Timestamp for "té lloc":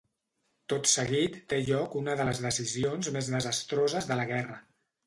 1.53-1.99